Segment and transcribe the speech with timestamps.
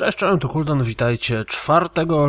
[0.00, 1.86] Cześć, cześć, Kuldan, witajcie 4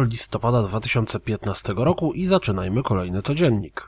[0.10, 3.88] listopada 2015 roku i zaczynajmy kolejny codziennik.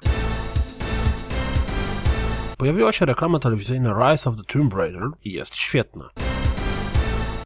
[2.58, 6.10] Pojawiła się reklama telewizyjna Rise of the Tomb Raider i jest świetna.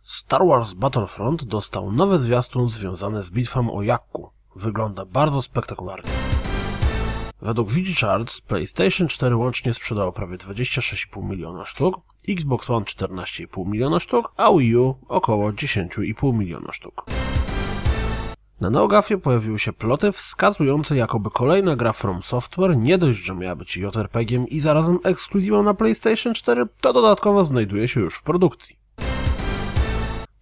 [0.04, 4.32] Star Wars Battlefront dostał nowy zwiastun związany z bitwą o Jakku.
[4.56, 6.37] Wygląda bardzo spektakularnie.
[7.42, 7.94] Według VG
[8.48, 11.96] PlayStation 4 łącznie sprzedało prawie 26,5 miliona sztuk,
[12.30, 17.06] Xbox One 14,5 miliona sztuk, a Wii U około 10,5 miliona sztuk.
[18.62, 23.56] Na NeoGafie pojawiły się ploty wskazujące jakoby kolejna gra From Software nie dość, że miała
[23.56, 28.87] być JRPG-iem i zarazem ekskluzywą na PlayStation 4, to dodatkowo znajduje się już w produkcji.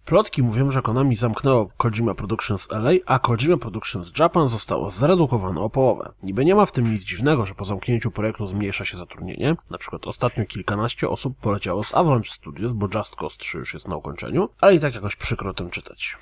[0.06, 5.70] Plotki mówią, że Konami zamknęło Kojima Productions LA, a Kojima Productions Japan zostało zredukowane o
[5.70, 6.12] połowę.
[6.22, 9.56] Niby nie ma w tym nic dziwnego, że po zamknięciu projektu zmniejsza się zatrudnienie.
[9.70, 13.88] Na przykład ostatnio kilkanaście osób poleciało z Avalanche Studios, bo Just Cause 3 już jest
[13.88, 16.16] na ukończeniu, ale i tak jakoś przykro tym czytać.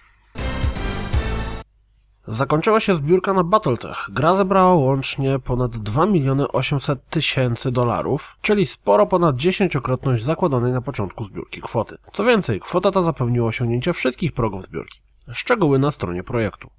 [2.29, 4.09] Zakończyła się zbiórka na Battletech.
[4.13, 10.81] Gra zebrała łącznie ponad 2 miliony 800 tysięcy dolarów, czyli sporo ponad dziesięciokrotność zakładanej na
[10.81, 11.99] początku zbiórki kwoty.
[12.13, 15.01] Co więcej, kwota ta zapewniła osiągnięcie wszystkich progów zbiórki.
[15.33, 16.71] Szczegóły na stronie projektu.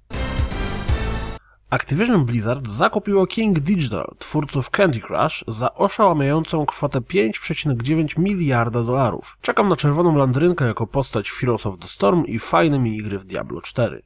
[1.70, 9.38] Activision Blizzard zakupiło King Digital, twórców Candy Crush, za oszałamiającą kwotę 5,9 miliarda dolarów.
[9.40, 13.24] Czekam na czerwoną landrynkę jako postać w Heroes of the Storm i fajne minigry w
[13.24, 14.02] Diablo 4.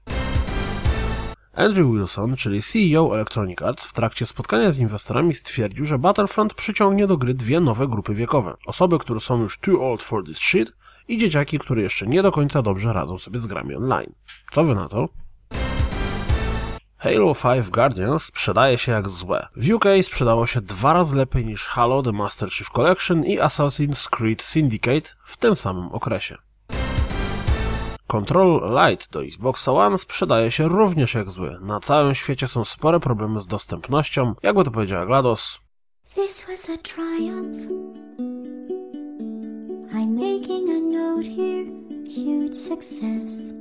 [1.61, 7.07] Andrew Wilson, czyli CEO Electronic Arts, w trakcie spotkania z inwestorami stwierdził, że Battlefront przyciągnie
[7.07, 8.55] do gry dwie nowe grupy wiekowe.
[8.67, 10.77] Osoby, które są już too old for this shit
[11.09, 14.13] i dzieciaki, które jeszcze nie do końca dobrze radzą sobie z grami online.
[14.53, 15.09] Co wy na to?
[16.97, 19.47] Halo 5 Guardians sprzedaje się jak złe.
[19.57, 24.09] W UK sprzedało się dwa razy lepiej niż Halo The Master Chief Collection i Assassin's
[24.11, 26.37] Creed Syndicate w tym samym okresie.
[28.11, 31.59] Control Lite do Xboxa One sprzedaje się również jak zły.
[31.61, 35.61] Na całym świecie są spore problemy z dostępnością, jakby to powiedziała GLaDOS.
[36.15, 37.73] This was a triumph.
[39.93, 41.65] I'm making a note here,
[42.05, 43.55] huge success.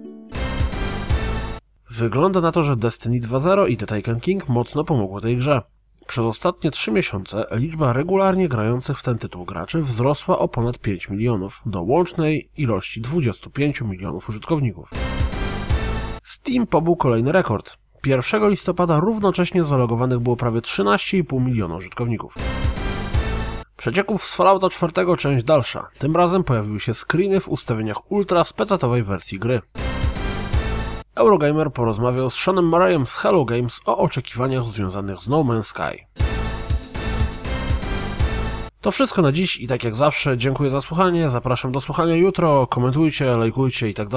[1.89, 5.61] Wygląda na to, że Destiny 2.0 i The Taken King mocno pomogły tej grze.
[6.09, 11.09] Przez ostatnie 3 miesiące liczba regularnie grających w ten tytuł graczy wzrosła o ponad 5
[11.09, 14.89] milionów, do łącznej ilości 25 milionów użytkowników.
[16.23, 17.77] Steam pobył kolejny rekord.
[18.05, 22.35] 1 listopada równocześnie zalogowanych było prawie 13,5 miliona użytkowników.
[23.77, 25.87] Przecieków z Fallouta 4 część dalsza.
[25.99, 29.61] Tym razem pojawiły się screeny w ustawieniach ultra specatowej wersji gry.
[31.19, 36.05] Eurogamer porozmawiał z Seanem Murrayem z Hello Games o oczekiwaniach związanych z No Man's Sky.
[38.81, 42.67] To wszystko na dziś i tak jak zawsze dziękuję za słuchanie, zapraszam do słuchania jutro,
[42.67, 44.09] komentujcie, lajkujcie i tak.